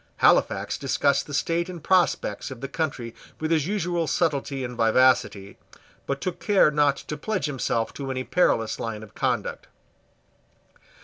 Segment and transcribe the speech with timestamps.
[0.17, 5.59] Halifax discussed the state and prospects of the country with his usual subtlety and vivacity,
[6.07, 9.67] but took care not to pledge himself to any perilous line of conduct.